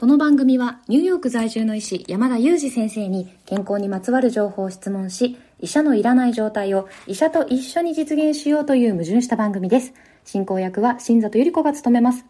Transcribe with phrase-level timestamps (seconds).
[0.00, 9.92] この番組はニューヨーク在住の医師山田裕二先生に健康にまつわる情報を質問し、医者のいらない状態を医者と一緒に実現しようという矛盾した番組です。
[10.24, 12.24] 進行役は新里ゆり子が務めます。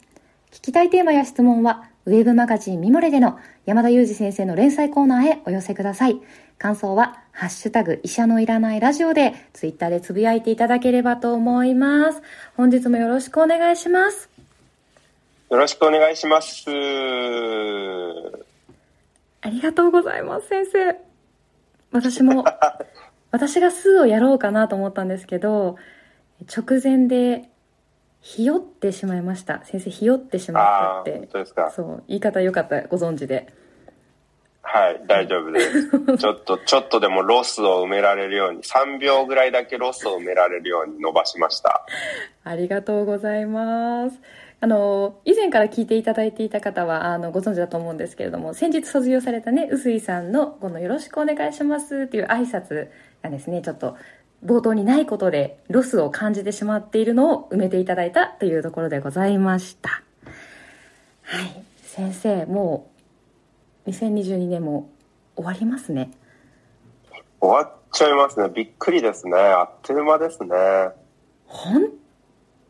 [0.50, 6.18] 聞きたいテーマや質問は、ウェブマガジンミモレでの山田裕二先生の連載コーナーへお寄せください。
[6.56, 12.22] 感想は、ハッシュタグ医者のいらないラジオで、ツイッターでつぶやいていただければと思います。
[12.56, 14.37] 本日もよろしくお願いします。
[15.50, 16.66] よろしくお願いします。
[19.40, 20.96] ありがとうございます、先生。
[21.90, 22.44] 私も、
[23.32, 25.76] 私が数をやろうかなと思ったんですけど、
[26.54, 27.48] 直前で、
[28.20, 29.64] ひよってしまいました。
[29.64, 30.64] 先生、ひよってしまっ
[30.96, 31.26] たって本。
[31.28, 31.70] 当ですか。
[31.70, 33.46] そう、言い方良かった、ご存知で。
[34.60, 35.88] はい、大丈夫です。
[36.18, 41.86] ちょっと、ちょっとでもロスを埋められるように、3秒ぐらいだけロスを埋められるように伸ばしました。
[42.44, 44.20] ありがとうございます。
[44.60, 52.88] あの、以前から聞いていただいていた方は、あの、ご存知だと思うんですけれども、先日卒業されたね、臼井さんの、このよろしくお願いしますっていう挨拶
[53.22, 53.96] がですね、ちょっと、
[54.44, 60.02] 冒頭にないことで、ロスを感じてしまっているのを埋めていただいたというところでございました。
[61.22, 61.62] はい。
[61.82, 62.90] 先生、も
[63.86, 64.90] う、2022年も
[65.36, 66.10] 終わりますね。
[67.40, 68.48] 終わっちゃいますね。
[68.48, 69.36] びっくりですね。
[69.36, 70.48] あっという間ですね。
[71.46, 71.90] 本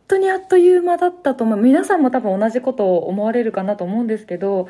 [0.08, 4.68] 当にあっという間だったと思う皆さんも多分同じことを思われるかなと思うんですけど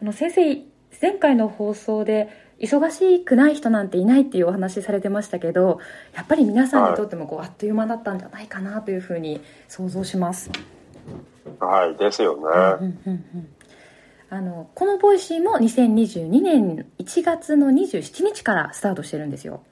[0.00, 0.62] あの先生
[1.00, 2.28] 前回の放送で
[2.60, 5.80] 忙しくない人なんていないっていうお話されてましたけど
[6.14, 10.50] やっぱり皆さんにとってもこう、あっという間だったんじゃないかなというふうに想像します。
[11.60, 12.98] はい、ですようんね。
[13.06, 13.48] うんうん
[14.30, 19.62] あのこのボイシーも2022年1月の27日からスタートしてるんですよ。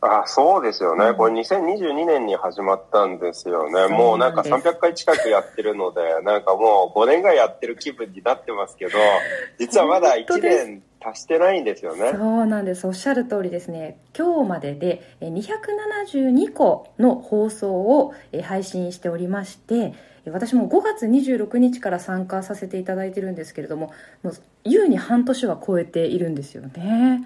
[0.00, 1.06] あ、そうですよね。
[1.06, 3.72] うんこれ2022年に始まったんですよね。
[3.72, 8.98] そうもうなんかなんです300回近くやってるので、なんかもう5年ぐらいやってる気分になってますけど、
[9.58, 12.12] 実はまだ1年足してないんですよね。
[12.12, 19.94] そうなんですおっしゃる通りですね今日まででえ272個の放送をえ配信しておりまして
[20.24, 24.34] え私も5月26日から参加させていただいてるんですけれどももう
[24.64, 27.22] 優に半年は超えているんですよね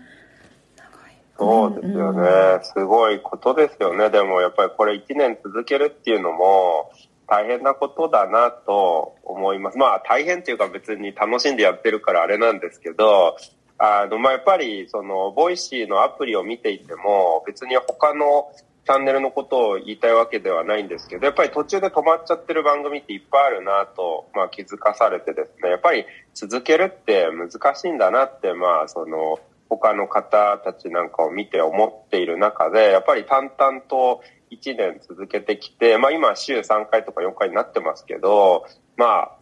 [1.41, 4.11] そうですよね、うんすごいことですよね。
[4.11, 6.93] でもやっぱりこれ1年続けるっていうのも
[7.27, 9.79] 大変なことだなと思います。
[9.79, 13.37] まあ大変っていうか別に楽しんでやってるからあれなんですけど、
[13.79, 18.53] あの、まあやっぱりその、ボイシーのアプリを見ていても別に他の
[18.84, 29.39] チャンネルのことを言いたいわけではないんですけど、やっぱり途中で止まっちゃってる番組っていっぱいあるなと、まあ気づかされてですね、やっぱり続けるって難しいんだなって、まあその、
[29.70, 34.20] 他の方たちなんかを見て思っている中で、やっぱり淡々と
[34.50, 38.66] 1年続けてきて、まあ今週3回とか4回になってますけど、
[38.97, 39.36] まあ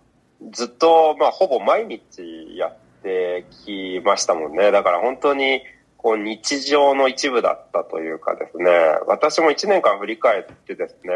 [0.52, 4.70] ずっと、まあほぼ毎日やってきましたもんね。
[4.70, 5.62] だから本当に
[5.96, 8.70] こう日常の一部だったというかですね、
[9.06, 11.10] 私も1年間振り返ってですね、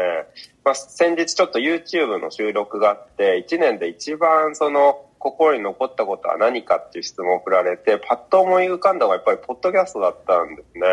[0.65, 10.83] まあ先日ちょっと YouTube の収録があって、1年で一番その心に残ったことは何かっていう質問を振られて、パッと思い浮かんだのがやっぱりポッドキャストだったんですね。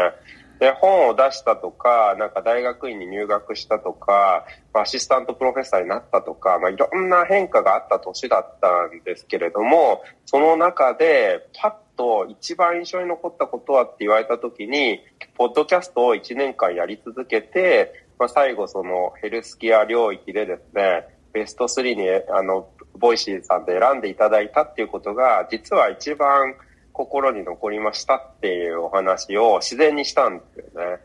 [0.61, 15.01] で、本を出したとか、なんか大学院に入学したとか、アシスタントプロフェッサーになったとか、まあいろんな変化があった年だったんですけれども、その中でパッと一番印象に残ったことはって言われた時に、
[15.35, 26.55] ポッドキャストを1年間やり続けて、まあ最後そのヘルスケア領域でですね、ベスト3にあの、ボイシーさんで選んでいただいたっていうことが、実は一番
[26.93, 30.99] 心に残りましたっていうお話を自然にしたんですよね。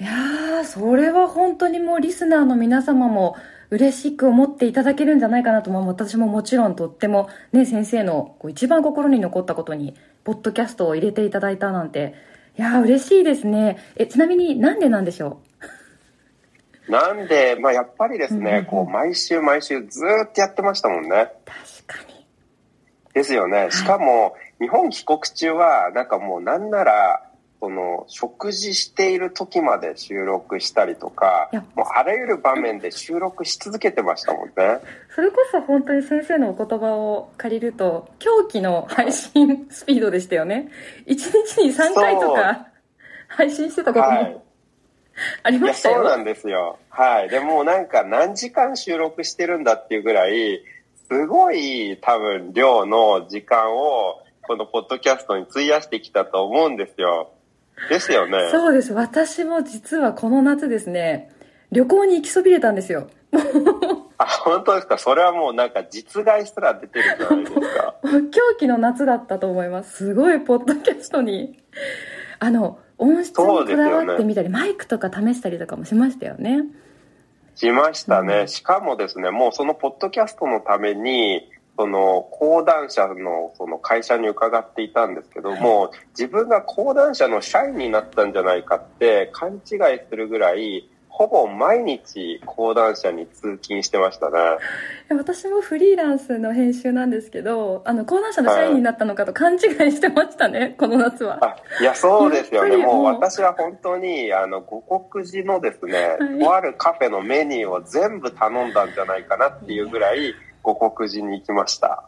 [0.00, 3.36] いやそれは本当にもうリスナーの皆様も
[3.70, 12.14] 嬉しく思っていただけるんじゃないかなと、まあ、私ももちろんとってもね先生のこう一番心に残ったことにポッドキャストを入れていただいたなんて。
[12.56, 13.78] いやー嬉しいですね。
[13.96, 15.48] えちなみになんでなんでしょう？
[16.88, 21.08] なんで、まあやっぱりですね、こう毎週毎週ずーっとやってましたもんね。
[21.08, 21.28] う確
[21.86, 22.26] かに
[23.14, 23.68] ですよね。
[23.70, 27.22] しかも、日本帰国中は、なんかもうなんなら、
[27.60, 34.52] その、食事している時まで収録したりとかもうあらゆる場面で収録し続けてましたもんね。
[35.14, 40.68] それこそ本当に先生のお言葉を借りると狂気の配信スピードでしたよね
[41.06, 42.68] 1日に3回とか
[43.28, 44.43] 配信してたことはいも。
[45.42, 46.78] ありましたよ、そうなんですよ。
[46.90, 47.28] はい。
[47.28, 50.62] でもうなんか何時間収録してるんだっていうぐらい、
[51.10, 57.30] すごい多分量の時間をこのポッドキャストに費やしてきたと思うんですよ。
[57.88, 58.48] ですよね。
[58.50, 58.92] そうです。
[58.92, 61.30] 私も実はこの夏ですね、
[61.72, 63.08] 旅行に行きそびれたんですよ。
[64.16, 64.96] あ、本当ですか？
[64.96, 67.94] それはもうなんか実害すら出てるじゃないですか。
[68.30, 69.96] 狂気の夏だったと思います。
[70.06, 71.58] すごい、ポッドキャストに。
[72.38, 76.64] あの、音質にこだわってみたり、マイクとか試したりとかもしましたよね。
[77.54, 78.40] しましたね。
[78.40, 89.60] うんしかもですね、もうそのポッドキャストのために、その講談社のその会社に伺っていたんですけども、自分が講談社の社員になったんじゃないかって勘違い
[90.08, 94.36] するぐらい、ほぼ毎日講談社に通勤してましたね。
[95.16, 99.60] 私もフリーランスの編集なんですけど、あの、講談社の社員になったのかと勘違い
[99.92, 101.38] してましたね、 この夏は。
[101.40, 102.78] あいや、そうですよね。
[102.78, 110.34] もう私は本当に、あの、五国寺のですね、はいとあるカフェのメニューを全部頼んだんじゃないかなっていうぐらい、
[110.64, 112.02] 五国寺に行きました。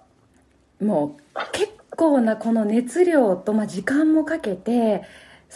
[0.82, 5.04] もう、結構なこの熱量と、まあ、時間もかけて、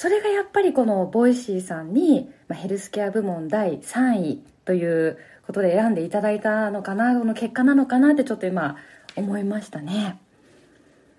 [0.01, 8.77] それがやっぱりこのボイシーさんに、まあ、ヘルスケア部門第3位ということで選んでいただいたのかな、この結果なのかなってちょっと今
[9.15, 10.19] 思いましたね。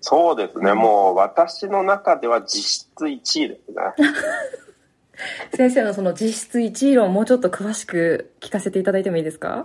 [0.00, 0.72] そうですね。
[0.74, 4.16] もう私の中では実質1位ですね。
[5.54, 9.64] 先生のその実質1位論をもうちょっと詳しく聞かせていただいてもいいですか？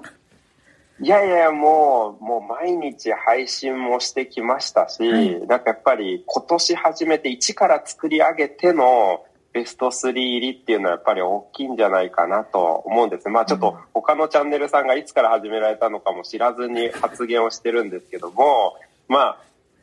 [0.99, 9.23] いやいや、もう、もう毎日配信もしてきましたし、はいなんかやっぱり今年初めて一から作り上げての
[9.53, 13.29] ベスト3入りっていうのはやっぱり大きいんじゃないかなと思うんです。
[13.29, 18.75] まあちょっと他のチャンネルさんがいつから始められたのかも知らずに発言をしてるんですけども、
[19.07, 19.37] まあ、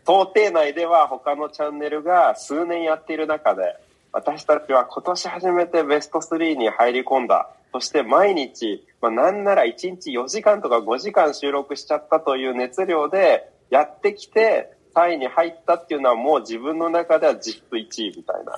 [0.06, 3.76] 想定内では他のチャンネルが数年やっている中で、
[4.12, 7.50] 私たちは今年初めてベスト3に入り込んだ。
[7.74, 18.52] そして毎日、まあ、なんなら1日4時間とか5時間収録しちゃったという熱量でやってきて3位に入ったっていうのはもう自分の中では実質1位みたいな、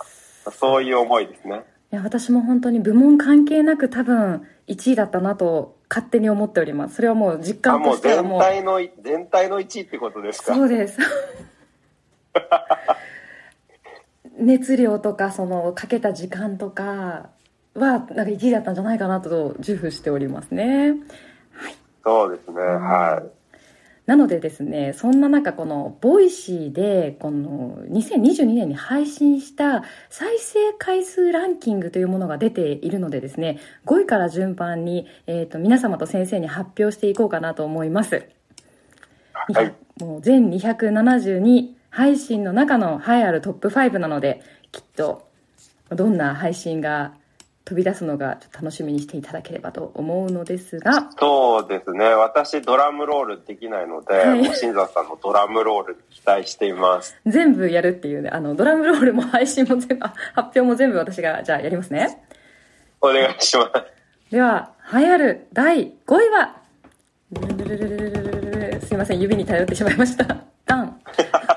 [0.53, 1.65] そういう思いですね。
[1.91, 6.97] いや私も本当に部門関係なく多分1位だったなと勝手に思っております。
[6.97, 8.41] それはもう実あ、感もう全としてはもう。
[8.43, 10.55] 体の、全体の1位ってことですか？
[10.55, 10.99] そうです。
[14.39, 17.31] 熱量とかそのかけた時間とか
[17.77, 20.95] はなんか1位だったんじゃないかなと自負しておりますね
[22.05, 23.37] そうですね、はい。
[24.07, 38.29] なのでですねそんな中このボイシーでこの2022年に配信した再生回数ランキングというものが出ているのでですね5位から順番に、えー、と皆様と先生に発表していこうかなと思います
[39.33, 39.75] はい。
[40.01, 45.29] もう全272配信の中の栄えあるトップ5なのできっと
[45.91, 47.15] どんな配信が
[47.67, 52.05] 飛び出すのがちょっと楽しみにしていただければと思うのですがそうですね。
[52.07, 57.17] 私ドラムロールできないので、はいもう新座さんのドラムロールに期待しています。
[57.27, 62.23] 全部やるっていうねあのドラムロールも配信も全部あ発表も全部私がじゃあやりますね
[63.01, 64.31] お願いします。
[64.31, 66.57] では栄えある第5位は？
[68.87, 71.56] すいません指に頼ってしまいましたダンえー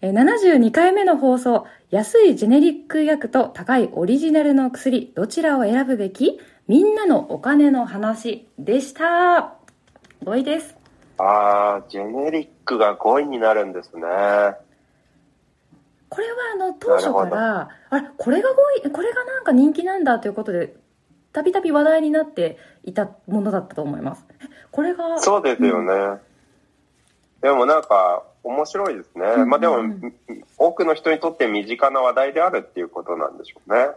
[0.00, 6.38] 72回目の放送安いジェネリック医薬と高いオリジナルの薬どちらを選ぶべき？
[6.68, 9.54] みんなのお金の話でした。
[10.24, 10.76] 5位です。
[11.18, 14.02] あー、ジェネリックが5位になるんですね。
[16.10, 18.50] これはあの当初からあれこれが
[18.84, 20.76] 5位これがなんか人気なんだということで
[21.32, 24.24] たびたび話題になっていたものだったと思います。
[24.40, 26.20] えこれがそうですよね。
[27.40, 29.26] でもなんか、面白いですね。
[29.38, 30.14] うんまあでもうん、
[30.56, 33.88] 多くの人にとって身近な話題であるっていうことなんでしょうね。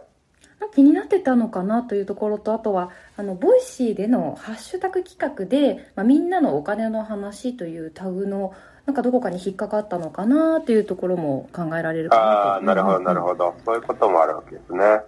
[0.74, 8.54] 気になってたのかなというところとあとはあのボイシーでのハッシュタグ企画で、まあ、みんなのお金の話というタグの
[8.86, 13.54] なんかどこかに引っかかったのかなというところも考えられるかなとああ、なるほど、なるほど。
[13.64, 15.00] そういうこともあるわけですね。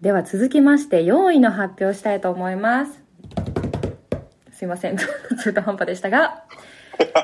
[0.00, 3.02] では続きまして4位の発表したいと思います
[4.52, 4.96] すいません
[5.44, 6.44] 中途半端でしたが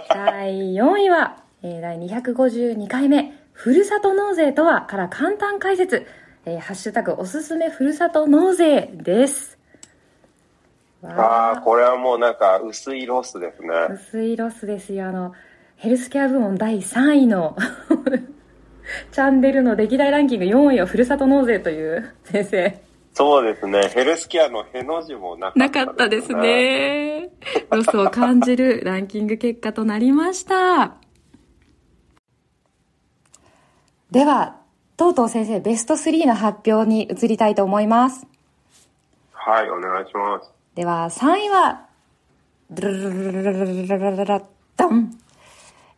[0.09, 6.07] 第4位は、えー第252回目ふるさと納税とはから簡単解説、
[6.45, 9.59] えーハッシュタグおすすめふるさと納税です。
[11.03, 13.69] あわあ、これはもうなんか薄いロスですね。
[13.69, 15.09] ー薄いロスですよ。
[15.09, 15.33] あの
[15.77, 17.57] ヘルスケア部門第3位の
[19.13, 22.86] チャンネルの歴代ランキング4位はふるさと納税という先生
[23.17, 23.89] そうですね。
[23.95, 27.31] ヘルスケアのへの字もなかったですね。
[27.43, 30.97] すねロスを感じる ランキング結果となりました。
[34.11, 34.57] では、
[34.99, 38.27] とうとう先生、ベスト3の発表に移りたいと思います。
[39.33, 40.53] はい、お願いします。
[40.75, 41.87] では、3位は、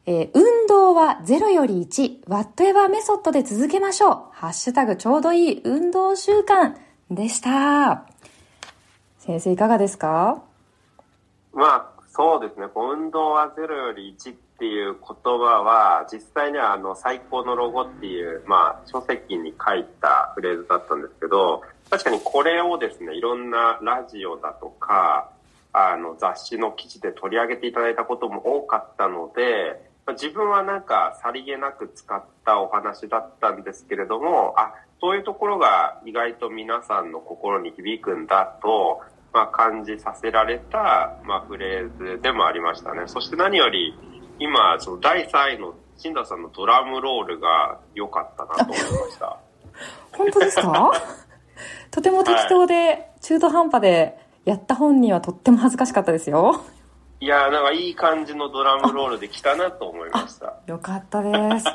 [0.07, 4.23] えー、運動は0より1、ワットエバーメソッドで続けましょう。
[4.31, 6.87] ハッシュタグちょうどいい運動習慣。
[7.11, 8.05] でした。
[9.19, 10.43] 先生いかがですか？
[11.53, 12.67] まあ、そうですね。
[12.75, 25.31] 運動はゼロより1っていう言葉は、実際にはあの、最高のロゴっていう、まあ、書籍に書いたフレーズだったんですけど、確かにこれをですね、いろんなラジオだとか、
[25.73, 39.01] あの、雑誌の記事で取り上げていただいたことも多かったので、自分はなんかさりげなく使ったお話だったんですけれども、あ、そういうところが意外と皆さんの心に響くんだと、
[39.33, 43.03] まあ、感じさせられた、まあ、フレーズでもありましたね。
[43.07, 43.95] そして何より、
[44.39, 49.37] 今、その第3位の新田さんのドラムロールが良かったなと思いました。
[50.17, 50.93] 本当ですか？
[51.91, 56.61] とても適当で、中途半端でやった本人はとっても恥ずかしかったですよ。
[57.21, 60.55] いやなんかいい感じのドラムロールで来たなと思いました。
[60.67, 61.67] よかったです。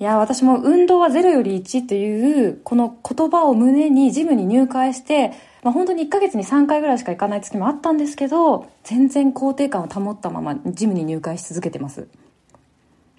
[0.00, 5.32] いや、私も運動は0より1という、この言葉を胸にジムに入会して、
[5.64, 12.06] まあ、本当に1ヶ月に3回ぐらいしか行かない月もあったんですけど、全然肯定感を保ったままジムに入会し続けてます。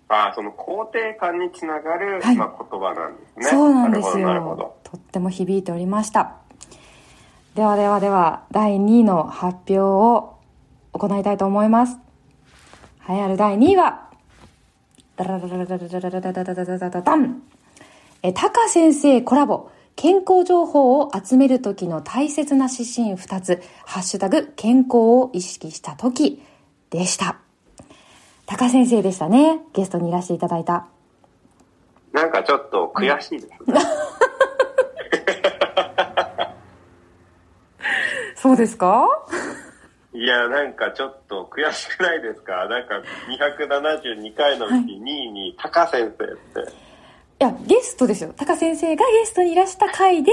[0.07, 3.45] ああ、その肯定感につながる、はい、まあ、言葉なんですね。
[3.45, 4.75] そうなんですよ。
[4.83, 6.37] とっても響いておりました。
[7.55, 10.37] ではではでは、第2位の発表を
[10.93, 11.97] 行いたいと思います。
[13.09, 14.08] 栄えある第2位は、
[15.19, 17.43] ダラララララララダン
[18.21, 19.69] え、タカ先生コラボ。
[19.97, 23.61] 健康情報を集めるときの大切な指針2つ。
[23.85, 26.41] ハッシュタグ、健康を意識したとき
[26.89, 27.35] でした。
[28.45, 29.59] タカ先生でしたね。
[29.73, 30.87] ゲストにいらしていただいた。
[32.13, 33.57] なんかちょっと悔しいです、ね。
[38.37, 39.05] そうですか
[40.21, 42.65] いや、なんかちょっと悔しくないですか？
[42.69, 46.71] なんか272回のうち2位にタカ先生って。
[46.71, 48.33] いや、ゲストですよ。
[48.35, 50.31] タカ先生がゲストにいらした回で、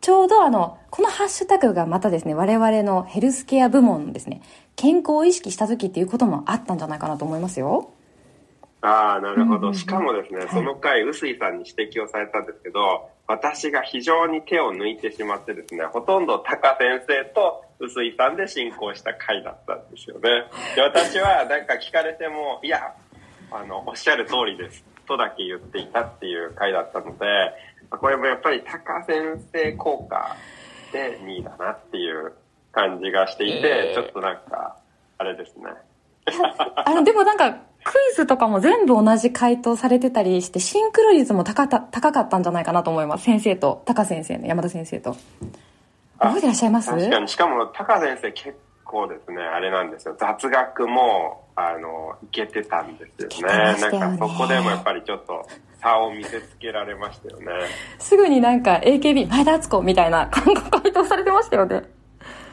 [0.00, 4.40] ちょうどあの、このハッシュタグがまたですね、我々のヘルスケア部門ですね、
[4.74, 7.90] 健康を意識した時っていうこともあったんじゃないかなと思いますよ。
[8.80, 9.74] ああ、なるほど。
[9.74, 20.22] しかもですね、その回、臼井さんに指摘をされたんですけど、私が非常に手を抜いてしまってですね、ほとんどタカ先生と臼井さんで進行した回だったんですよね。
[20.74, 22.94] で、私はなんか聞かれても、いや、
[23.50, 24.84] あの、おっしゃる通りです。
[25.06, 27.26] とだけ言っていたっていう回だったので、
[27.90, 29.16] これもやっぱりタカ先
[29.52, 30.36] 生効果
[30.92, 32.32] で2位だなっていう
[32.72, 34.76] 感じがしていて、ちょっとなんか、
[35.18, 35.64] あれですね。
[36.84, 37.52] あの、でもなんか、
[37.84, 43.24] クイズとかも全部同じ回答されてたりして、シンクロ率も高た高かったんじゃないかなと思います。
[43.24, 45.16] 先生と、タカ先生の、山田先生と。
[46.18, 46.90] 覚えてらっしゃいます？
[46.90, 47.28] 確かに。
[47.28, 50.16] しかも、タカ先生結構ですね、あれなんですよ。
[50.18, 53.74] 雑学も、あの、いけてたんですよね。
[53.74, 55.46] ねなんかそこでもやっぱりちょっと
[55.80, 57.46] 差を見せつけられましたよね。
[57.98, 60.54] すぐになんか AKB、前田敦子みたいな回
[60.92, 61.82] 答されてましたよね。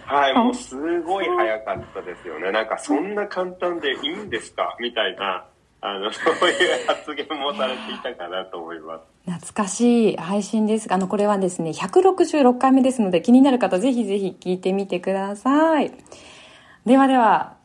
[0.05, 2.51] はい、もうすごい早かったですよね。
[2.51, 4.75] なんかそんな簡単でいいんですか？
[4.79, 5.45] みたいな、
[5.85, 9.01] あの、そういう発言もされていたかなと思います。
[9.29, 15.91] 懐かしい配信ですが、あの、これはですね、166回目ですので、気になる方ぜひぜひ聞いてみてください。
[16.85, 17.57] ではでは、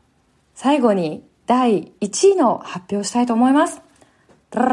[0.56, 3.80] 最後に第1位の発表したいと思います。
[4.50, 4.64] ダ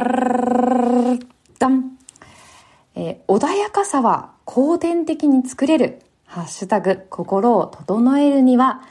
[1.68, 1.98] ン
[2.96, 6.00] えー、穏やかさは後天的に作れる。
[6.26, 8.82] ハッシュタグ、心を整えるには、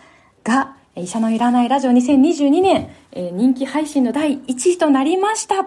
[0.44, 5.66] が、医者のいらないラジオ2022年、えー、人気配信の第1位となりました。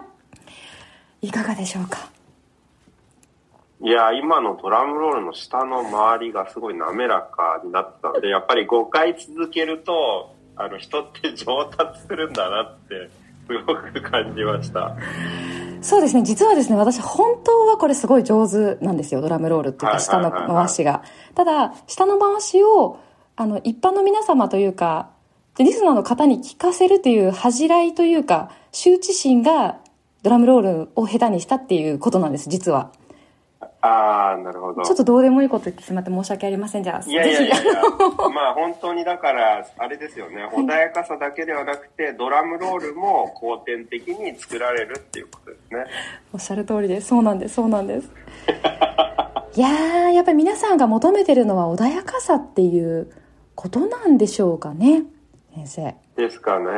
[1.22, 2.10] いかがでしょうか？
[3.81, 13.10] いや、今のドラムロールの下の周りがすごい滑らかになったので、 やっぱり5回続けると、あの、人って上達するんだなって、
[13.48, 14.96] すごく感じました。
[15.81, 21.03] そうですね実はですね私本当はこれすごい上手なんですよドラムロールっていうか下の回しが、
[21.36, 22.98] ただ下の回しを
[23.36, 25.12] あの一般の皆様というか
[25.64, 29.78] リスナーの方に聞かせるという恥じらいというか羞恥心が
[30.24, 32.92] ドラムロールを下手にしたっていうことなんです実は
[33.82, 34.84] ああ、なるほど。
[34.84, 36.84] ちょっとどうでもいいこと言ってしまって申し訳ありません。
[36.84, 37.56] じゃあ、いやいやいや
[38.34, 45.86] まあ本当にだから、あれですよね、穏やかさだけではなくて、ドラムロールも後天的に作られるっていうことですね。
[46.34, 47.08] おっしゃる通りです。
[47.08, 48.12] そうなんです、そうなんです。
[49.56, 53.12] いやー、やっぱり皆さんが求めてるのは穏やかさっていう
[53.56, 55.04] ことなんでしょうかね。
[55.66, 55.96] 先生。
[56.16, 56.72] ですかね、うん、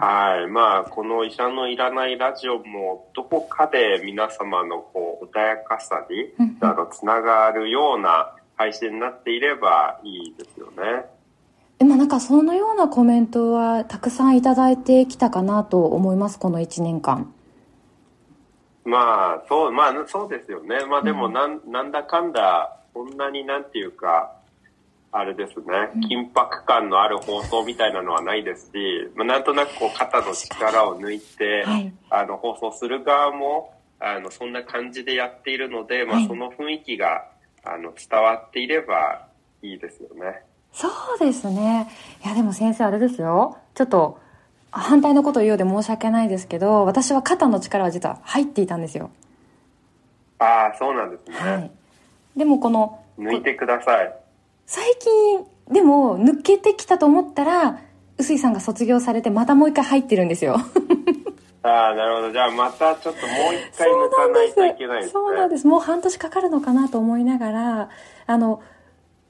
[0.00, 0.46] はい。
[0.48, 11.06] まあ、この医者のいらないラジオも、どこかで皆様のこう穏やかさに、あの、つながるような配信になっていればいいですよね。
[11.78, 17.32] でもなんかそのようなコメントはたくさんいただいてきたかなと思います、この1年間。
[18.84, 20.84] まあ、そう、まあ、そうですよね。
[20.86, 24.32] まあでもなん、うん、なんだかんだ、こんなになんていうか、
[25.18, 25.64] あれですね、
[26.10, 28.72] 緊迫感のある放送みたいなのはないですし、
[29.14, 37.28] まあ、なんとなくこう肩の力を抜いて、はい、あの放送する側もあのそんな感じでやっているので、まあ、その雰囲気が
[37.64, 39.26] あの伝わっていれば
[39.62, 40.42] いいですよね。
[40.72, 41.90] そうですね。
[42.22, 43.56] いやでも先生あれですよ。
[43.74, 44.20] ちょっと
[44.70, 49.10] 反対のことを言うようで申し訳ないですけど、私は肩の力は実は入っていたんですよ。
[50.38, 51.36] ああ、そうなんですね。
[51.38, 51.70] はい。
[52.36, 54.25] でもこの、抜いてください。
[54.66, 57.80] 最近、でも抜けてきたと思ったら、
[58.18, 60.56] 臼井さんが卒業されてまたもう一回入ってるんですよ。
[61.62, 62.32] ああ、なるほど。
[62.32, 65.12] じゃあまたちょっともう一回抜かないといけないですね。
[65.12, 65.66] そうなんです。
[65.66, 67.90] もう半年かかるのかなと思いながら、
[68.26, 68.60] あの、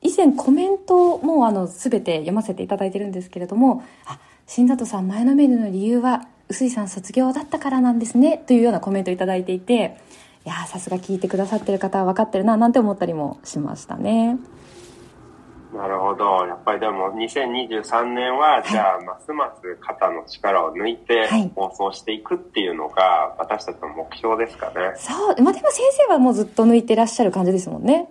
[0.03, 9.99] 以前コメントもあの全て読ませていただいてるんですけれども、あ、新里さん前のメニューの理由は、臼井さん卒業だったからなんですね、というようなコメントをいただいていて、
[10.45, 14.39] いやさすが聞いてくださってる方は分かってるな、なんて思ったりもしましたね。
[15.77, 16.47] なるほど。
[16.47, 24.95] やっぱりでも2023年は、じゃあ、ますます肩の力を抜いて放送していくっていうのが、私たちの目標ですかね。
[24.97, 25.43] そう。
[25.43, 28.09] まあでも先生はもうずっと抜いてらっしゃる感じですもんね。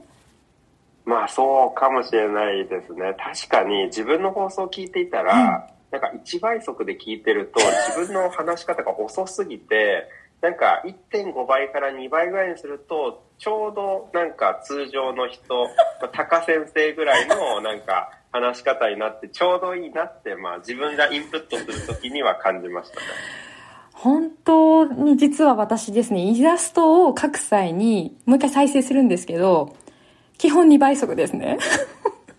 [1.05, 3.15] まあそうかもしれないですね。
[3.17, 10.07] 確かに自分の放送を聞いていたら、なんか1倍速で聞いてると自分の話し方が遅すぎて、
[10.41, 15.67] なんか1.5倍から2倍ぐらいにすると、ちょうどなんか通常の人、
[16.13, 23.05] タカ先生ぐらいのなんか話し方になってちょうどいいなって、まあ自分がインプットするときには感じましたね。
[23.93, 29.75] 本当に実は私ですね、イラストを描く際にもう一回再生するんですけど、
[30.37, 31.57] 基本2倍速ですね。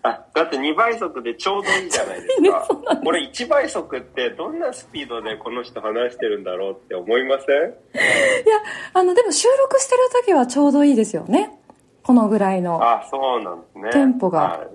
[0.07, 2.67] あ、だって2倍速でちょうどいいじゃないですか。
[3.03, 7.69] これ1倍速ってどんなスピードでこの人話してるんだろうって思いません？
[7.69, 8.57] いや、
[8.93, 11.59] あの、でも収録してる時はちょうどいいですよね。
[12.03, 12.81] このぐらいの。
[12.81, 13.89] あ、そうなんですね。
[13.91, 14.39] テンポが。
[14.39, 14.67] は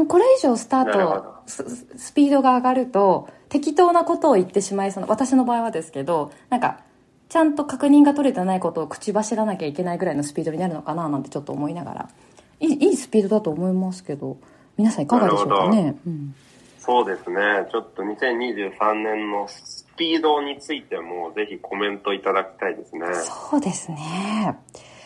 [0.00, 1.64] い、これ以上スタートス、
[1.96, 6.80] スピードが上がると、適当なことを言ってしまいそうな、私の場合はですけど、なんか、
[7.28, 12.08] ちゃんと確認が取れてないことを口走らなきゃいけないぐらいのスピードになるのかななんてちょっと思いながら。
[12.60, 14.36] いいいいスピードだと思いますけど
[14.76, 16.34] 皆さんいかがでしょうかね、うん、
[16.78, 17.40] そうですね。
[17.70, 23.02] ちょっと2023年のスピードについてもぜひコメントいただきたいですね。
[23.50, 24.58] そうですね。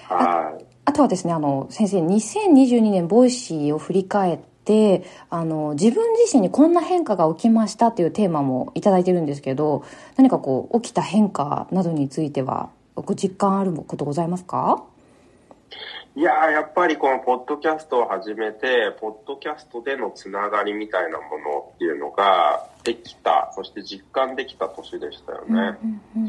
[0.08, 0.64] はい。
[0.84, 9.84] あとはですねあの先生2022年ボイシーを振り返ってあの自分自身にこんな変化が起きましたっていうテーマも頂いてるんですけど
[10.16, 14.84] 何かこう起きた変化などについてはご実感あることございますか？
[16.16, 25.76] いややっぱりこのポッドキャストを始めて、ポッドキャストでのつながりみたいなものっていうのができた、そして実感できた年でしたよね。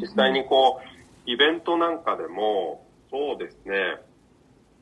[0.01, 3.97] 実際にこう、イベントなんかでも、そうですね、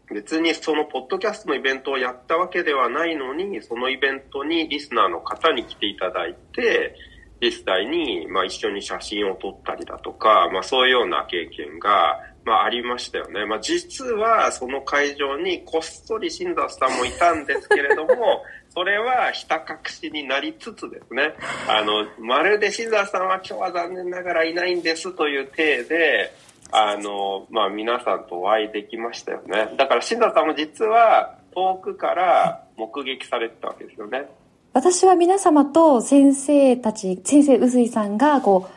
[0.10, 6.96] 別にそのポッドキャストのイベントをやったわけではないのに、そのイベントにリスナーの方に来ていただいて、
[7.42, 13.46] 実際にまあ一緒に写真を撮ったりだとか、まあそういうような経験がまあありましたよね。
[13.46, 21.34] まあ実はその会場にこっそり新里さんもいたんですけれども、 それはひた隠しになりつつですね、
[21.68, 26.34] あの、まるで新里さんは今日は残念ながらいないんですという体で、
[26.72, 29.70] あの、まあ皆さんとお会いできましたよね。
[29.78, 34.28] だから新里さんも実は遠くから目撃されてたわけですよね。
[34.74, 38.68] 私は皆様と先生たち、先生、臼井さんが、こ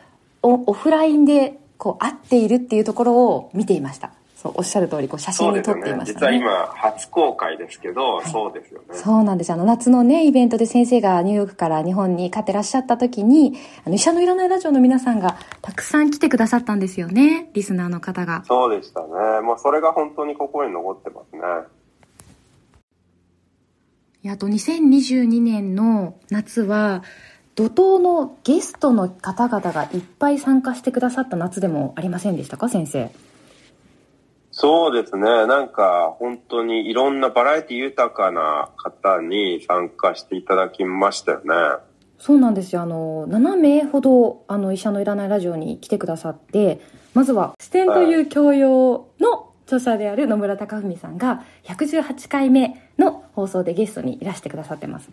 [0.43, 4.11] う、オフラインでこう合っているっていうところを見ていました。
[4.37, 8.85] そうおっしゃる通りこう写真に撮っていました、ね、実は今初公開ですけど、はい、そうですよね。
[8.93, 9.51] そうなんです。
[9.51, 17.49] あの夏のねイベントで先生がニューヨークから日本に帰ってらっしゃった時にあの医者のいらないラジオの皆さんがたくさん来てくださったんですよね。
[17.53, 18.43] リスナーの方が。
[18.45, 19.41] そうでしたね。
[19.41, 21.41] もうそれが本当に心に残ってますね。
[24.29, 27.03] あと2022年の夏は
[27.57, 33.09] 怒涛のゲストの方々がいっぱい参加してくださった夏でもありませんでしたか先生？
[34.51, 35.23] そうですね。
[35.47, 41.53] なんか本当にいろんなバラエティ豊かな方に参加していただきましたよね。
[42.19, 42.83] そうなんですよ。
[42.83, 46.79] あの7名ほどあの医者のいらないラジオに来てくださって
[47.15, 55.09] まずは「視点という教養」の著者である野村貴文さんが118回目の放送でゲストにいらしてくださってます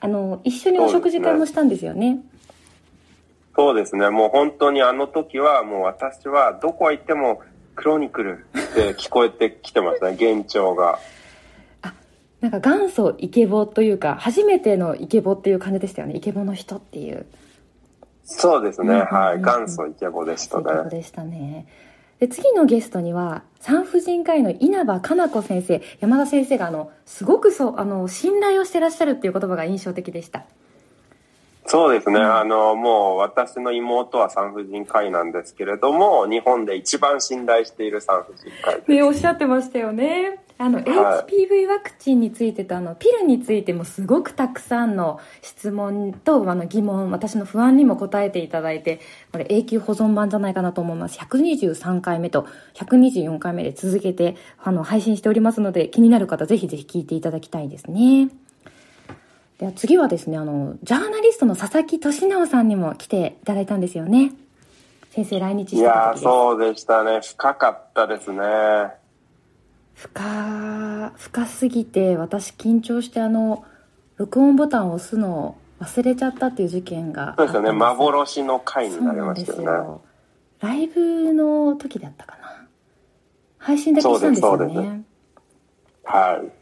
[0.00, 2.18] あの一緒にお食事会もしたんですよね。
[3.56, 4.08] そうですね。
[4.10, 7.42] もう本当にあの時はもう私はどこへ行っても
[7.74, 11.00] クロニクルって聞こえてきてましたね幻聴が。
[11.82, 11.92] あ
[12.40, 16.16] なんか元祖イケボというか初めてのイケボっていう感じでしたよね。
[16.16, 17.26] イケボの人っていう。
[18.22, 19.38] そうですね、はい。
[19.38, 20.64] 元祖イケボでしたね。
[20.64, 21.66] イケボでしたね
[22.20, 30.44] で次のゲストには産婦人科医の稲葉かな子先生山田先生があのすごくそうあの信頼をしてらっしゃるっていう言葉が印象的でした。
[31.66, 38.90] そうですね、うん、あのもう私の妹は産婦人科医なんですけれども日本で一番信頼している産婦人科医です。
[38.90, 51.18] ねおっしゃってましたよねあの、はい、HPV ワクチンについてとあのピルについてもすごくたくさんの質問とあの疑問私の不安にも答えていただいてこれ永久保存版じゃないかなと思います。
[51.20, 58.28] 123回目と124回目で続けてあの配信しておりますので気になる方ぜひぜひ聞いていただきたいですね。
[59.58, 64.32] では次はですねあのジャーナリストの佐々木俊直さんにも来ていただいたんですよね。
[65.10, 67.20] 先生来日いやそうでしたね。
[67.22, 68.42] 深かったですね
[69.98, 73.64] 深深すぎて私緊張してあの
[74.16, 77.72] 録音ボタンを押すのを忘れちゃったっていう事件がそうですよね。
[77.72, 80.02] 幻の回になりましたよ
[80.60, 80.68] ね。
[80.68, 82.66] ライブの時だったかな。
[83.58, 85.04] 配信だけしたんですよね。
[86.04, 86.52] はい。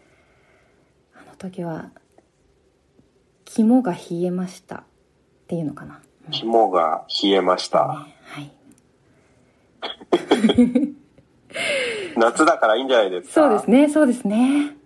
[1.15, 1.91] あの時は
[3.45, 4.83] 肝が冷えましたっ
[5.47, 6.01] ていうのかな。
[6.31, 8.51] 肝が冷えました、ね、はい
[12.17, 13.35] 夏だからいいんじゃないですか。
[13.35, 14.77] そうですねそうですね。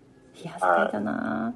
[0.42, 1.54] 冷やされたな、は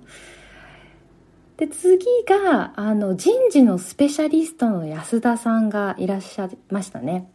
[1.56, 7.30] い、で次があの人事のスペシャリストの安田さんがいらっしゃいましたね。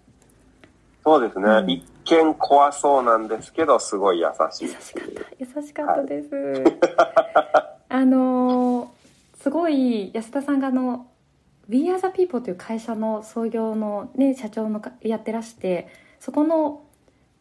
[1.03, 4.67] そうですね、うん、一見怖そうなんですけどすごい優しい。
[4.67, 5.61] 優しかった。
[5.61, 6.77] 優しかったです、はい、
[7.89, 8.91] あの
[9.41, 11.07] すごい安田さんがあの
[11.69, 15.87] We Are the People という会社の創業のね社長のやってらして
[16.19, 16.81] そこの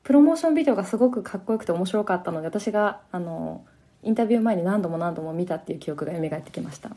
[0.09, 3.63] プロモーションビデオがすごくかっこよくて面白かったので私があの
[4.03, 6.89] インタビュー前に何度も何度も見たっていう記憶が蘇ってきました。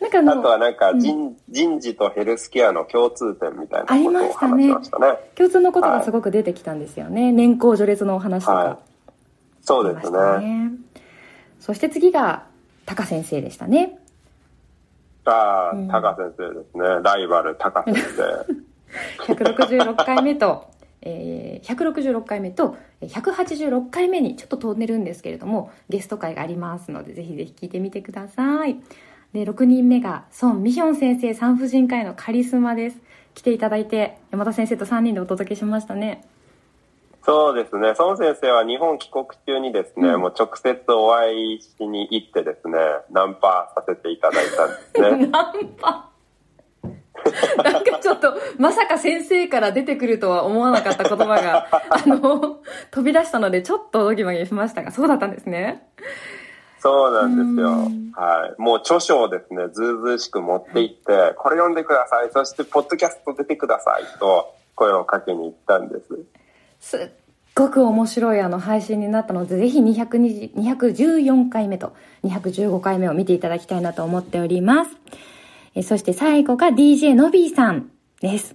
[0.00, 8.76] なんかあの あとはなんか人うん、人事とヘルスケアの共通点みたいなことを話しましたね、ね、共通のことがすごく出てきたんですよね、はい、年功序列のお話とか、はい、
[9.62, 10.72] そうですね。
[11.60, 12.42] そして次が
[12.86, 14.00] タカ先生でしたね。
[15.26, 16.84] ああ、うん、タカ先生ですね。
[17.04, 18.46] ライバルタカ先生。
[19.26, 20.73] 166回目と
[21.06, 28.76] えー、166回目と186回目にちょっと飛んでるんですけれどもゲスト会がありますのでぜひぜひ聞いてみてください。
[29.32, 33.00] で6人目が孫ミヒョン先生産婦人科医のカリスマです。
[33.34, 36.24] 来ていただいて山田先生と3人でお届けしましたね。
[37.24, 37.94] そうですね。
[37.98, 42.78] 孫先生は日本帰国中にですね、うん、もう直接お会いしに行ってですね
[43.10, 45.26] ナンパさせていただいたんですね。
[45.32, 46.13] ナンパ
[47.62, 52.60] なんかちょっと、まさか先生から出てくるとは思わなかった言葉が、 あの、
[52.90, 55.88] 飛び出したので、ちょっとドギマギしましたが、そうだったんですね。
[56.80, 57.70] そうなんですよ。
[58.14, 58.60] はい。
[58.60, 62.30] もう著書をですね、ずうずうしく持って行って、これ読んでください。
[62.30, 66.08] そして、ポッドキャスト出てくださいと、声をかけに行ったんです。
[66.80, 67.08] すっ
[67.54, 74.90] ごく面白いあの配信になったので、ぜひ214回目と215回目を見ていただきたいなと思っております。
[75.74, 78.54] えそして最後が DJ のびーさんです。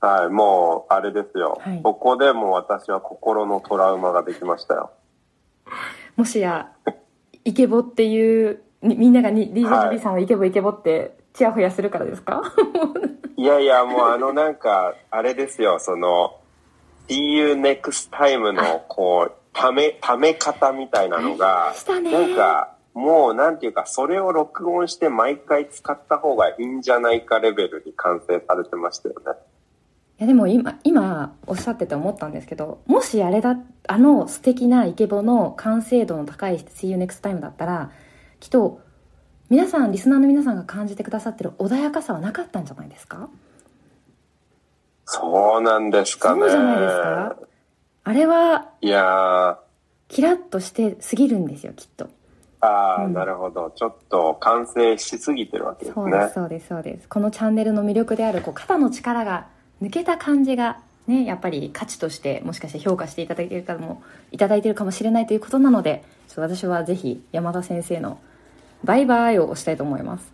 [0.00, 1.60] はい、もう、あれですよ。
[1.62, 4.90] はい、ここでも私は心のトラウマができましたよ。
[6.16, 6.70] もしや、
[7.44, 12.42] イケボっていう、みんながに DJ のびーさんをイケボイケボって、ちやほやするからですか？
[13.36, 16.34] いやいや、もうあのなんか、あれですよ、その、
[17.08, 29.32] See you next time の、こう、ため、ため方みたいなのが、なんか、もうなんていうか、それを録音して毎回使った方がいいんじゃないかレベルに完成されてましたよね。
[30.18, 37.90] いやでも今、今おっしゃってて思ったんですけど、もしあれだ、あの素敵なイケボの完成度の高い See You Next Time だったら、
[38.38, 38.80] きっと
[39.48, 43.28] 皆さん、リスナーの皆さんが感じてくださってる穏やかさはなかったんじゃないですか？
[45.06, 46.42] そうなんですかね。
[46.42, 47.36] そうじゃないですか？
[48.04, 49.58] あれは、いや
[50.08, 52.08] キラッとしてすぎるんですよ、きっと。
[52.60, 53.72] ああ、うん、なるほど。
[53.74, 56.04] ちょっと完成しすぎてるわけですね。
[56.04, 57.08] そうです、そうです、そうです。
[57.08, 59.46] このチャンネルの魅力である、こう、肩の力が
[59.82, 68.18] 抜けた感じが、ね、やっぱり価値としてもしかして評価していただいているかも、いただいているかもしれないということなので、ちょっと私はぜひ山田先生の
[68.84, 70.32] バイバイを押したいと思います。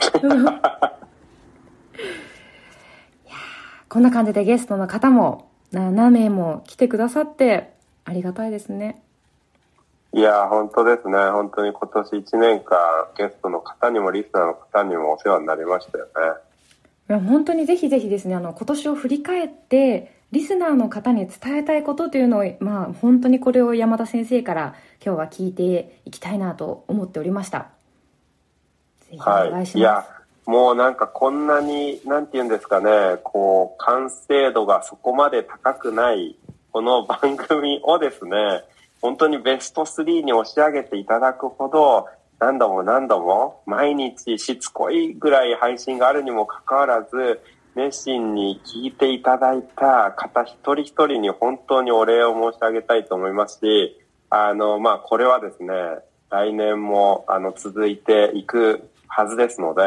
[0.00, 0.26] い
[3.28, 3.34] や
[3.88, 9.02] こんな感じでゲストの方も7名も来てくださってありがたいですね。
[10.12, 11.16] いや、本当ですね。
[11.30, 12.78] 本当に今年1年間、
[13.16, 16.10] ゲストの方にもリスナーの方にもお世話になりましたよね。
[17.08, 27.70] いや、本当にぜひぜひですね、あの、今年を振り返って、リスナーの方に伝えたいことというのを、まあ、本当にこれを山田先生から今日は聞いていきたいなと思っておりました。
[29.00, 29.76] ぜひお願いします。
[29.76, 30.06] はい、いや、
[30.46, 36.36] もうなんかこんなに、なんて言うんですかね、こう、完成度がそこまで高くない、
[36.72, 38.64] この番組をですね、
[39.00, 42.06] 本当にベスト3に押し上げていただくほど、
[42.38, 47.40] 何度も何度も、毎日しつこいぐらい配信があるにもかかわらず、
[47.74, 55.74] 熱心に聞いていただいた方一人一人に本当にお礼を申し上げたいと思いますし、あの、まあ、これはですね、
[56.30, 59.82] 来年も、あの、続いていくはずですので、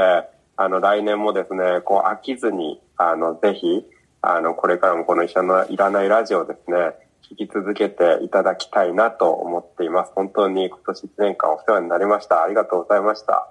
[0.56, 3.86] あの、来年もですね、こう、飽きずに、あの、ぜひ、
[4.22, 6.94] あの、これからもこの医者のいらないラジオですね、
[7.30, 10.12] 聞き続けていただきたいなと思っています。
[10.14, 12.44] 本当に今年1年間お世話になりました。
[12.44, 13.48] ありがとうございました。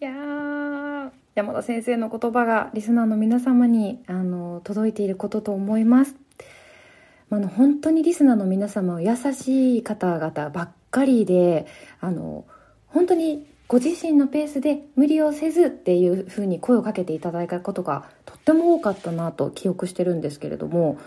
[0.00, 0.10] いや
[1.34, 6.16] 山田先生の言葉がリスナーの皆様にあの届いていることと思います。
[7.30, 11.66] あの本当にリスナーの皆様は優しい方々ばっかりで
[12.00, 12.44] あの
[12.88, 20.98] 本当にご自身のペースで無理をせずっていうふうに声をかけていただいたことがとっても多かったなと記憶してるんですけれども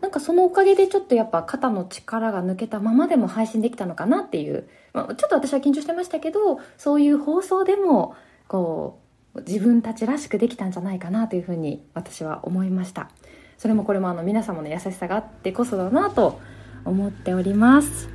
[0.00, 8.14] なんかそのおかげでちょっとやっぱ肩の力が抜けたままでも配信できたのかなっていう、まあ、ちょっと私は緊張してましたけどそういう放送でも
[8.48, 9.00] こ
[9.34, 13.10] う自分たちらしくできたんじゃないかなというふうに私は思いました。
[13.58, 16.40] それもこれもあの皆様の優しさがあってこそだなと
[16.84, 18.08] 思っております。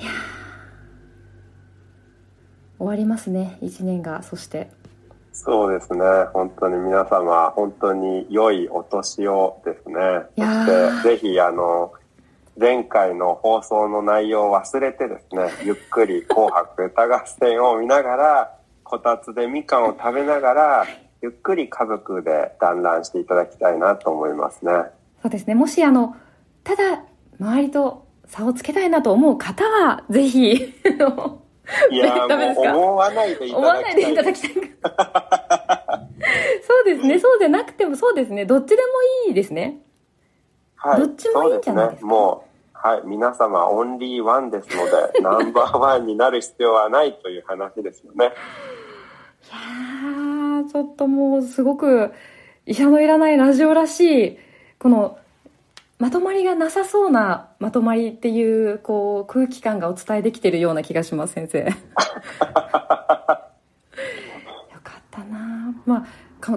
[0.00, 0.10] いや
[2.78, 4.22] 終わりますね1年が。
[4.22, 4.70] そして
[5.44, 6.00] そうですね。
[6.32, 9.96] 本当に皆様、本当に良いお年をですね。
[10.36, 11.92] そして、ぜひ、あの、
[12.58, 20.86] 前回の放送の内容を忘れてですね、ゆっくり紅白歌合戦を見ながら、こたつでみかんを食べながら、
[21.22, 24.72] ゆっくり家族で団らんしていただきたいなと思いますね。
[25.22, 26.14] そうですねもしあの
[26.62, 27.02] ただ
[27.40, 30.72] 周りと差をつけたいなと思う方はぜひ
[31.90, 32.72] いや ダメですか？
[32.72, 33.94] もう思わないでいた思わだきたい。
[33.94, 34.52] ないでいただきたい
[36.66, 38.82] そうですねそうじゃなくてもそうですねどっちでも
[39.28, 39.78] いいですね
[40.76, 42.00] はい、どっちもいいんじゃないですか？
[42.00, 42.08] すね。
[42.10, 48.26] もう、はい、皆様オンリーワンですので、ナンバーワンになる必要はないという話ですよね。
[48.26, 52.12] いやーちょっともうすごく
[52.66, 54.38] 医者のいらないラジオらしい
[54.78, 55.18] この
[55.98, 61.60] まとまりがなさそうなまとまりっていうこう空気感がお伝えできてるような気がします先生。
[61.60, 61.64] よ
[64.82, 65.74] かったな。
[65.86, 66.06] まあ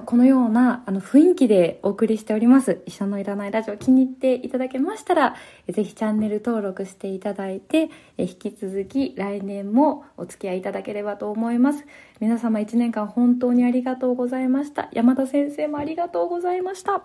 [0.06, 2.84] このようなあの雰囲気でお送りしております。
[2.86, 5.36] 医者のいらないラジオ気に入っていただけましたら
[5.68, 11.86] ぜひチャンネル登録していただいて引き続き来年もお付き合いいただければと思います。
[12.20, 14.90] 皆様1年間本当にありがとうございました。
[14.92, 17.04] 山田先生もありがとうございました。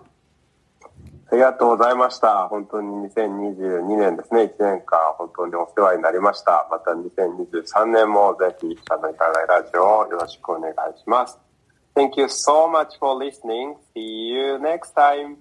[1.31, 2.47] ありがとうございました。
[2.49, 6.67] 本当に2022年ですね、1年間本当にお世話になりました。
[6.69, 11.39] また2023年もぜひ、あの、いかがラジオをよろしくお願いします。
[11.95, 13.75] Thank you so much for listening.
[13.95, 15.37] See you next time.